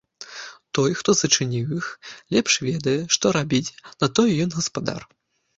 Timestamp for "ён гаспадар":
4.49-5.01